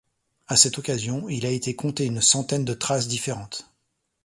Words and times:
À 0.47 0.57
cette 0.57 0.79
occasion, 0.79 1.29
il 1.29 1.45
a 1.45 1.51
été 1.51 1.75
compté 1.75 2.05
une 2.07 2.21
centaine 2.21 2.65
de 2.65 2.73
traces 2.73 3.07
différentes. 3.07 3.71